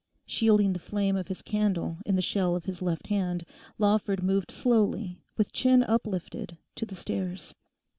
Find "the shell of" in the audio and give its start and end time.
2.15-2.65